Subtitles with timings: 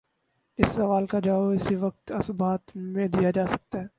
[0.57, 3.85] اس سوال کا جواب اسی وقت اثبات میں دیا جا سکتا ہے۔